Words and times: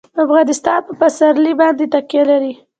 افغانستان 0.23 0.79
په 0.87 0.93
پسرلی 0.99 1.53
باندې 1.61 1.85
تکیه 1.93 2.23
لري. 2.29 2.53